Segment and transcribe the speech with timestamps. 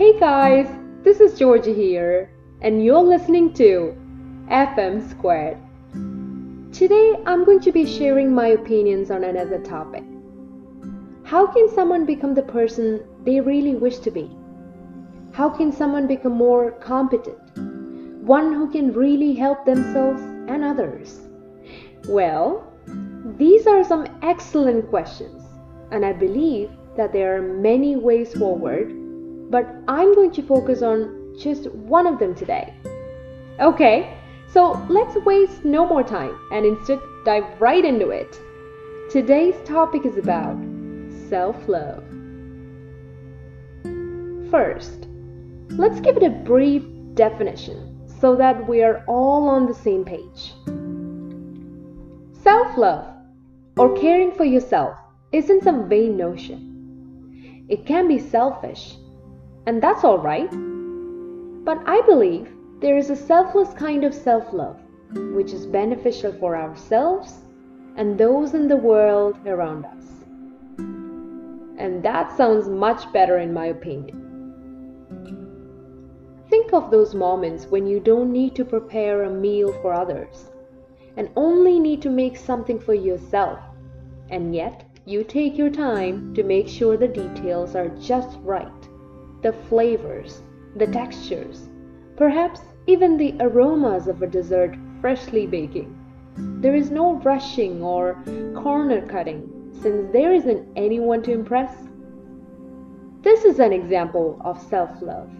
[0.00, 0.66] Hey guys,
[1.02, 2.30] this is Georgia here,
[2.62, 3.94] and you're listening to
[4.48, 5.58] FM Squared.
[6.72, 10.02] Today I'm going to be sharing my opinions on another topic.
[11.24, 14.30] How can someone become the person they really wish to be?
[15.34, 17.36] How can someone become more competent?
[18.24, 21.20] One who can really help themselves and others?
[22.08, 22.72] Well,
[23.36, 25.42] these are some excellent questions,
[25.90, 28.96] and I believe that there are many ways forward
[29.50, 32.72] but I'm going to focus on just one of them today.
[33.58, 34.16] Okay,
[34.48, 38.38] so let's waste no more time and instead dive right into it.
[39.10, 40.56] Today's topic is about
[41.28, 42.04] self love.
[44.50, 45.08] First,
[45.70, 50.54] let's give it a brief definition so that we are all on the same page.
[52.42, 53.06] Self love,
[53.76, 54.96] or caring for yourself,
[55.32, 57.66] isn't some vain notion.
[57.68, 58.96] It can be selfish
[59.66, 60.50] and that's all right.
[61.64, 62.48] But I believe
[62.80, 64.80] there is a selfless kind of self love
[65.12, 67.34] which is beneficial for ourselves
[67.96, 70.06] and those in the world around us.
[71.78, 74.26] And that sounds much better, in my opinion.
[76.48, 80.50] Think of those moments when you don't need to prepare a meal for others
[81.16, 83.58] and only need to make something for yourself,
[84.30, 88.79] and yet you take your time to make sure the details are just right
[89.42, 90.42] the flavors,
[90.76, 91.68] the textures,
[92.16, 95.96] perhaps even the aromas of a dessert freshly baking.
[96.60, 98.22] There is no rushing or
[98.54, 101.74] corner cutting since there isn't anyone to impress.
[103.22, 105.30] This is an example of self love.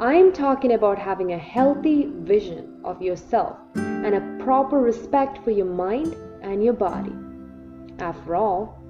[0.00, 5.50] I am talking about having a healthy vision of yourself and a proper respect for
[5.50, 7.12] your mind and your body.
[7.98, 8.80] After all,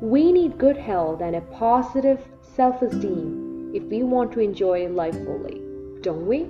[0.00, 3.43] we need good health and a positive self esteem
[3.74, 5.60] if we want to enjoy life fully,
[6.00, 6.46] don't we?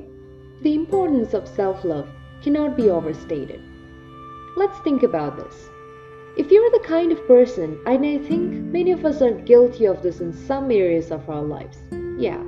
[0.62, 2.06] The importance of self love
[2.42, 3.62] cannot be overstated.
[4.56, 5.70] Let's think about this.
[6.36, 10.02] If you're the kind of person, and I think many of us are guilty of
[10.02, 11.78] this in some areas of our lives,
[12.18, 12.42] yeah.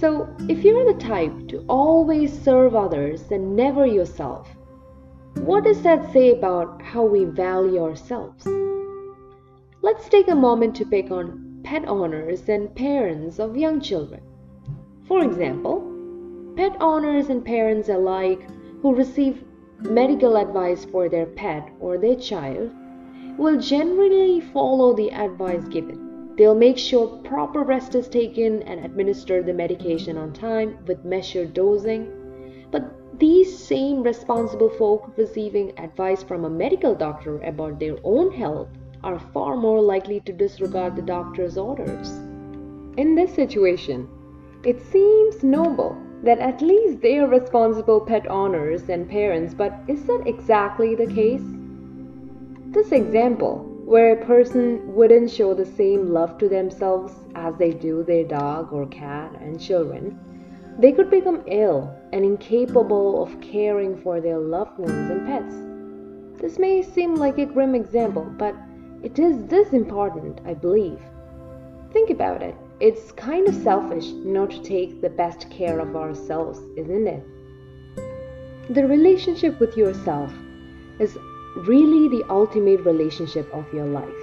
[0.00, 4.48] So, if you're the type to always serve others and never yourself,
[5.36, 8.46] what does that say about how we value ourselves?
[9.80, 14.20] Let's take a moment to pick on pet owners and parents of young children.
[15.08, 15.82] For example,
[16.54, 18.48] pet owners and parents alike
[18.82, 19.42] who receive
[19.80, 22.70] medical advice for their pet or their child
[23.36, 26.36] will generally follow the advice given.
[26.36, 31.52] They'll make sure proper rest is taken and administer the medication on time with measured
[31.52, 32.06] dosing.
[32.70, 38.68] But these same responsible folk receiving advice from a medical doctor about their own health
[39.02, 42.10] are far more likely to disregard the doctor's orders.
[42.96, 44.08] In this situation,
[44.64, 50.04] it seems noble that at least they are responsible pet owners and parents, but is
[50.04, 51.42] that exactly the case?
[52.72, 58.02] This example, where a person wouldn't show the same love to themselves as they do
[58.02, 60.18] their dog or cat and children,
[60.78, 65.54] they could become ill and incapable of caring for their loved ones and pets.
[66.40, 68.54] This may seem like a grim example, but
[69.06, 70.98] it is this important, I believe.
[71.92, 72.56] Think about it.
[72.80, 77.22] It's kind of selfish not to take the best care of ourselves, isn't it?
[78.74, 80.32] The relationship with yourself
[80.98, 81.16] is
[81.68, 84.22] really the ultimate relationship of your life.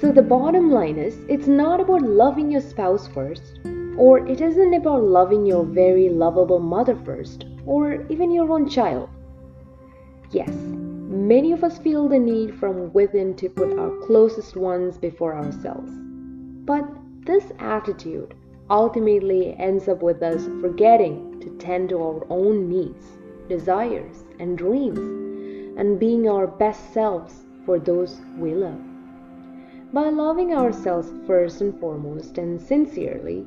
[0.00, 3.58] So, the bottom line is it's not about loving your spouse first,
[3.98, 9.08] or it isn't about loving your very lovable mother first, or even your own child.
[10.30, 10.54] Yes,
[11.14, 15.92] Many of us feel the need from within to put our closest ones before ourselves.
[16.64, 16.84] But
[17.24, 18.34] this attitude
[18.68, 23.06] ultimately ends up with us forgetting to tend to our own needs,
[23.48, 24.98] desires, and dreams,
[25.78, 28.82] and being our best selves for those we love.
[29.92, 33.46] By loving ourselves first and foremost and sincerely,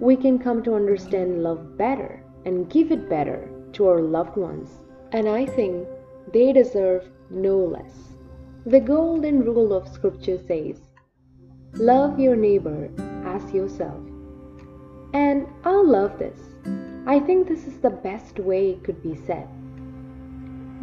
[0.00, 4.80] we can come to understand love better and give it better to our loved ones.
[5.12, 5.86] And I think
[6.32, 8.14] they deserve no less.
[8.66, 10.80] The golden rule of Scripture says,
[11.74, 12.88] Love your neighbor
[13.26, 14.00] as yourself.
[15.12, 16.38] And I love this.
[17.06, 19.48] I think this is the best way it could be said.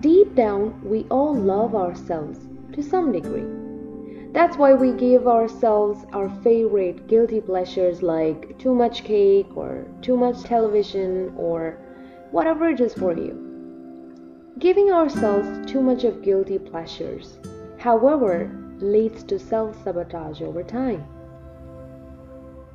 [0.01, 2.39] Deep down, we all love ourselves
[2.73, 3.45] to some degree.
[4.31, 10.15] That's why we give ourselves our favorite guilty pleasures like too much cake or too
[10.15, 11.77] much television or
[12.31, 13.50] whatever it is for you.
[14.61, 17.39] Giving ourselves too much of guilty pleasures,
[17.79, 18.47] however,
[18.77, 21.03] leads to self sabotage over time.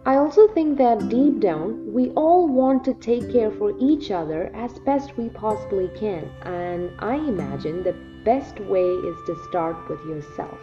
[0.04, 4.50] I also think that deep down, we all want to take care for each other
[4.52, 7.94] as best we possibly can, and I imagine the
[8.24, 10.58] best way is to start with yourself.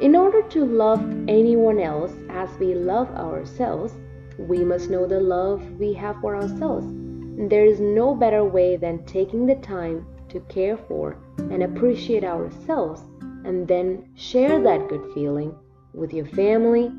[0.00, 3.92] In order to love anyone else as we love ourselves,
[4.38, 7.01] we must know the love we have for ourselves.
[7.36, 13.02] There is no better way than taking the time to care for and appreciate ourselves
[13.44, 15.54] and then share that good feeling
[15.94, 16.90] with your family,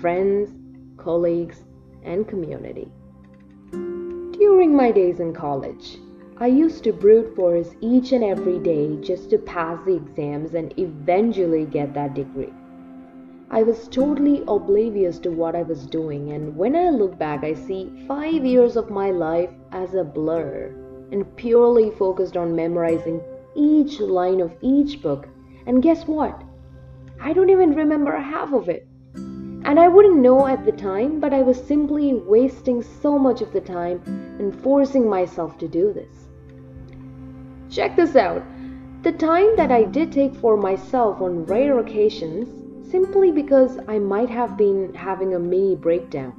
[0.00, 0.50] friends,
[0.96, 1.64] colleagues,
[2.04, 2.90] and community.
[3.72, 5.98] During my days in college,
[6.38, 10.72] I used to brute force each and every day just to pass the exams and
[10.78, 12.52] eventually get that degree.
[13.54, 17.52] I was totally oblivious to what I was doing, and when I look back, I
[17.52, 20.74] see five years of my life as a blur
[21.12, 23.20] and purely focused on memorizing
[23.54, 25.28] each line of each book.
[25.66, 26.42] And guess what?
[27.20, 28.86] I don't even remember half of it.
[29.14, 33.52] And I wouldn't know at the time, but I was simply wasting so much of
[33.52, 34.00] the time
[34.38, 36.28] and forcing myself to do this.
[37.68, 38.42] Check this out.
[39.02, 42.61] The time that I did take for myself on rare occasions,
[42.92, 46.34] simply because I might have been having a mini breakdown.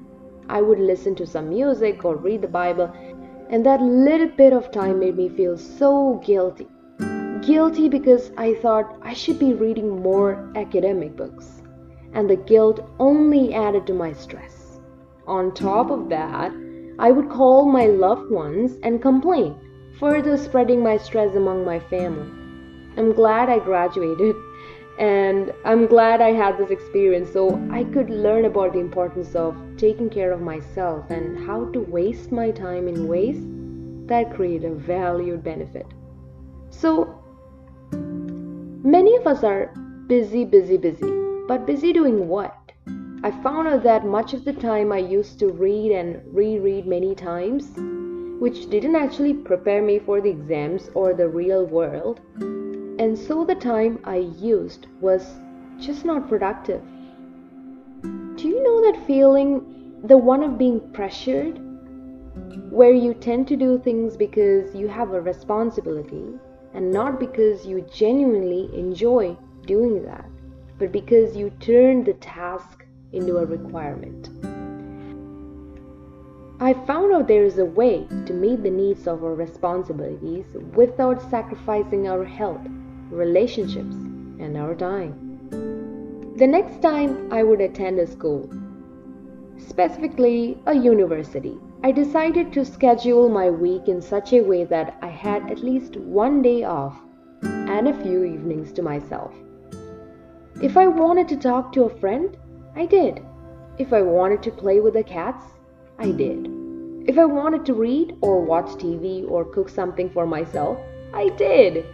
[0.48, 2.94] I would listen to some music or read the Bible
[3.50, 6.68] and that little bit of time made me feel so guilty.
[7.42, 11.64] Guilty because I thought I should be reading more academic books.
[12.14, 14.80] And the guilt only added to my stress.
[15.26, 16.52] On top of that,
[17.00, 19.56] I would call my loved ones and complain,
[20.00, 22.30] further spreading my stress among my family.
[22.96, 24.36] I'm glad I graduated
[25.00, 29.58] and I'm glad I had this experience so I could learn about the importance of
[29.78, 33.38] taking care of myself and how to waste my time in ways
[34.08, 35.88] that create a valued benefit.
[36.70, 37.20] So,
[37.92, 39.74] many of us are
[40.08, 41.12] busy, busy, busy,
[41.48, 42.56] but busy doing what?
[43.24, 47.16] I found out that much of the time I used to read and reread many
[47.16, 47.72] times,
[48.40, 52.20] which didn't actually prepare me for the exams or the real world
[53.00, 55.40] and so the time I used was
[55.80, 56.84] just not productive.
[58.36, 61.60] Do you know that feeling, the one of being pressured,
[62.70, 66.36] where you tend to do things because you have a responsibility
[66.76, 69.36] and not because you genuinely enjoy
[69.66, 70.26] doing that,
[70.78, 74.30] but because you turn the task into a requirement?
[76.60, 80.46] I found out there is a way to meet the needs of our responsibilities
[80.76, 82.62] without sacrificing our health
[83.14, 83.96] relationships,
[84.40, 85.14] and our time.
[86.38, 88.50] The next time I would attend a school,
[89.58, 95.08] specifically a university, I decided to schedule my week in such a way that I
[95.08, 96.98] had at least one day off
[97.44, 99.34] and a few evenings to myself.
[100.62, 102.38] If I wanted to talk to a friend,
[102.76, 103.22] I did.
[103.78, 105.46] If I wanted to play with the cats,
[106.00, 106.48] I did.
[107.06, 110.80] If I wanted to read or watch TV or cook something for myself,
[111.14, 111.86] I did.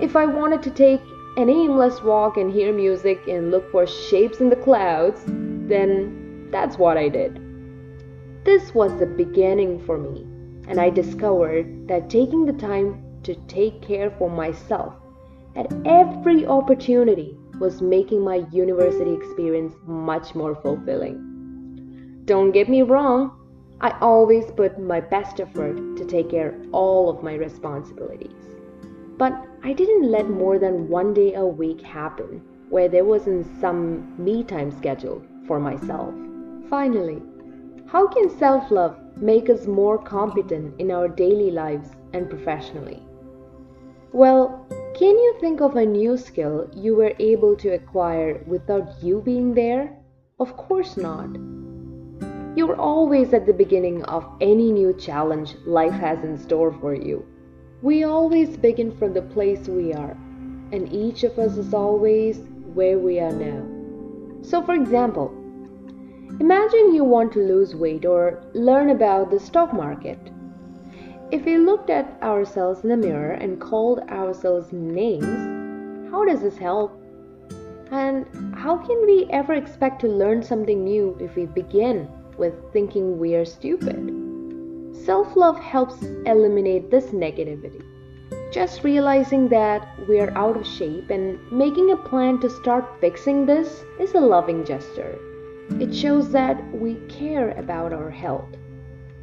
[0.00, 1.00] If I wanted to take
[1.36, 6.78] an aimless walk and hear music and look for shapes in the clouds, then that's
[6.78, 7.40] what I did.
[8.44, 10.22] This was the beginning for me,
[10.68, 14.94] and I discovered that taking the time to take care for myself
[15.56, 22.22] at every opportunity was making my university experience much more fulfilling.
[22.24, 23.32] Don't get me wrong,
[23.80, 28.30] I always put my best effort to take care of all of my responsibilities.
[29.16, 34.14] But I didn't let more than one day a week happen where there wasn't some
[34.22, 36.14] me time schedule for myself.
[36.70, 37.22] Finally,
[37.86, 43.02] how can self love make us more competent in our daily lives and professionally?
[44.12, 49.20] Well, can you think of a new skill you were able to acquire without you
[49.22, 49.96] being there?
[50.38, 51.30] Of course not.
[52.56, 57.24] You're always at the beginning of any new challenge life has in store for you.
[57.80, 60.16] We always begin from the place we are,
[60.72, 62.40] and each of us is always
[62.74, 63.62] where we are now.
[64.42, 65.32] So, for example,
[66.40, 70.18] imagine you want to lose weight or learn about the stock market.
[71.30, 76.58] If we looked at ourselves in the mirror and called ourselves names, how does this
[76.58, 77.00] help?
[77.92, 83.20] And how can we ever expect to learn something new if we begin with thinking
[83.20, 84.17] we are stupid?
[85.08, 87.82] Self love helps eliminate this negativity.
[88.52, 93.46] Just realizing that we are out of shape and making a plan to start fixing
[93.46, 95.18] this is a loving gesture.
[95.80, 98.54] It shows that we care about our health.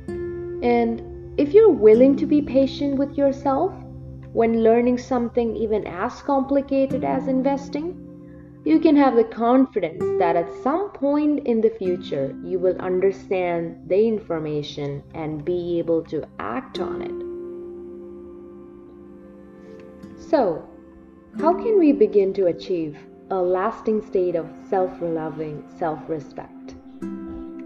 [0.07, 1.03] And
[1.39, 3.71] if you're willing to be patient with yourself
[4.33, 8.04] when learning something even as complicated as investing,
[8.65, 13.77] you can have the confidence that at some point in the future you will understand
[13.87, 17.25] the information and be able to act on it.
[20.19, 20.67] So,
[21.39, 22.97] how can we begin to achieve
[23.29, 26.73] a lasting state of self loving self respect?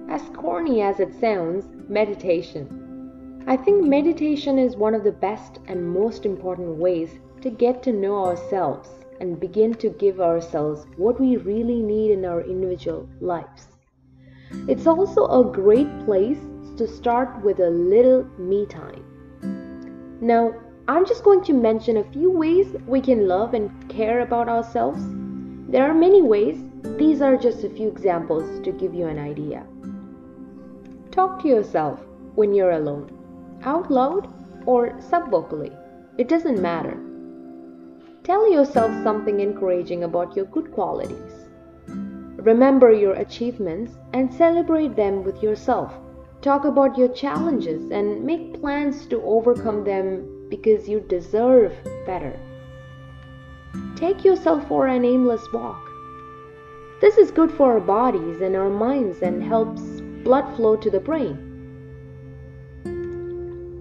[0.10, 3.44] As corny as it sounds, meditation.
[3.48, 7.94] I think meditation is one of the best and most important ways to get to
[7.94, 13.68] know ourselves and begin to give ourselves what we really need in our individual lives.
[14.68, 16.40] It's also a great place
[16.78, 19.04] to start with a little me time.
[20.22, 20.54] Now,
[20.88, 25.02] I'm just going to mention a few ways we can love and care about ourselves.
[25.72, 26.64] There are many ways,
[26.98, 29.66] these are just a few examples to give you an idea.
[31.12, 32.00] Talk to yourself
[32.36, 33.12] when you're alone,
[33.64, 34.34] out loud
[34.66, 35.76] or subvocally.
[36.18, 36.98] It doesn't matter.
[38.24, 41.46] Tell yourself something encouraging about your good qualities.
[42.38, 45.94] Remember your achievements and celebrate them with yourself.
[46.42, 51.74] Talk about your challenges and make plans to overcome them because you deserve
[52.06, 52.40] better.
[53.96, 55.82] Take yourself for an aimless walk.
[57.02, 59.82] This is good for our bodies and our minds and helps
[60.24, 61.46] blood flow to the brain.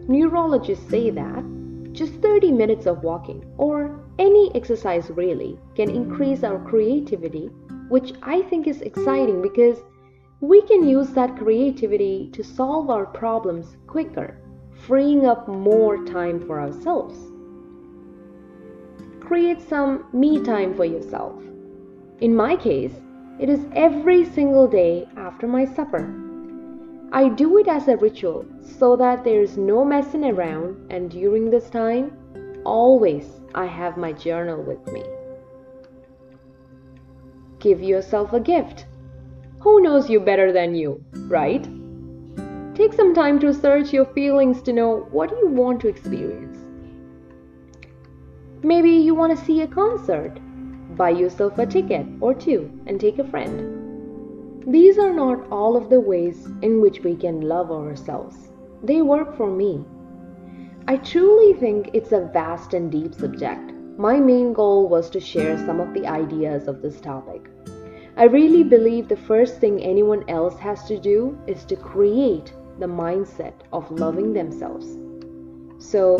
[0.08, 1.44] Neurologists say that
[1.92, 7.50] just 30 minutes of walking or any exercise really can increase our creativity,
[7.88, 9.78] which I think is exciting because
[10.40, 14.38] we can use that creativity to solve our problems quicker,
[14.86, 17.16] freeing up more time for ourselves.
[19.20, 21.42] Create some me time for yourself.
[22.20, 22.94] In my case,
[23.38, 26.12] it is every single day after my supper.
[27.12, 31.50] I do it as a ritual so that there is no messing around, and during
[31.50, 32.12] this time,
[32.68, 35.02] always I have my journal with me.
[37.58, 38.86] Give yourself a gift.
[39.60, 41.66] Who knows you better than you, right?
[42.74, 46.58] Take some time to search your feelings to know what you want to experience.
[48.62, 50.38] Maybe you want to see a concert.
[50.96, 54.72] Buy yourself a ticket or two and take a friend.
[54.72, 58.36] These are not all of the ways in which we can love ourselves.
[58.82, 59.84] They work for me.
[60.88, 63.72] I truly think it's a vast and deep subject.
[63.96, 67.48] My main goal was to share some of the ideas of this topic.
[68.16, 72.86] I really believe the first thing anyone else has to do is to create the
[72.86, 74.86] mindset of loving themselves.
[75.78, 76.18] So,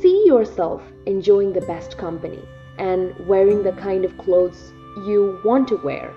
[0.00, 2.42] see yourself enjoying the best company
[2.78, 4.72] and wearing the kind of clothes
[5.06, 6.12] you want to wear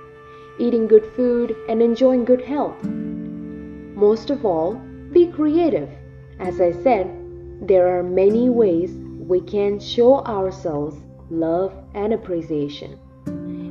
[0.58, 2.82] eating good food, and enjoying good health.
[2.84, 4.76] Most of all,
[5.12, 5.90] be creative.
[6.40, 7.08] As I said,
[7.62, 8.92] there are many ways
[9.28, 10.98] we can show ourselves
[11.30, 13.00] love and appreciation.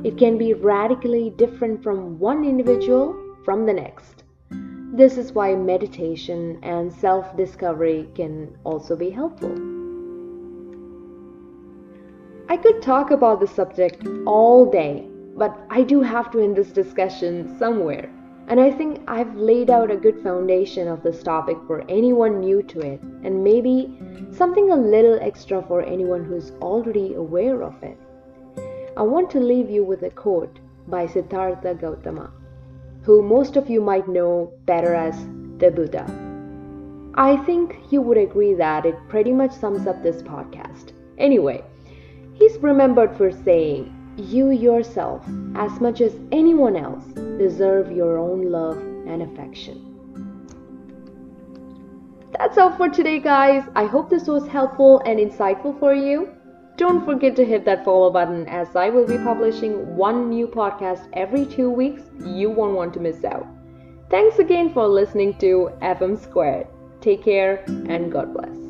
[0.03, 4.23] It can be radically different from one individual from the next.
[4.93, 9.53] This is why meditation and self discovery can also be helpful.
[12.47, 16.71] I could talk about the subject all day, but I do have to end this
[16.71, 18.09] discussion somewhere.
[18.47, 22.61] And I think I've laid out a good foundation of this topic for anyone new
[22.63, 23.97] to it, and maybe
[24.31, 27.97] something a little extra for anyone who's already aware of it.
[28.95, 32.31] I want to leave you with a quote by Siddhartha Gautama,
[33.01, 35.15] who most of you might know better as
[35.57, 36.05] the Buddha.
[37.15, 40.91] I think you would agree that it pretty much sums up this podcast.
[41.17, 41.63] Anyway,
[42.33, 45.23] he's remembered for saying, you yourself,
[45.55, 47.03] as much as anyone else,
[47.37, 49.91] deserve your own love and affection.
[52.37, 53.63] That's all for today, guys.
[53.75, 56.29] I hope this was helpful and insightful for you.
[56.77, 61.07] Don't forget to hit that follow button as I will be publishing one new podcast
[61.13, 62.01] every two weeks.
[62.25, 63.47] You won't want to miss out.
[64.09, 66.67] Thanks again for listening to FM Squared.
[66.99, 68.64] Take care and God bless.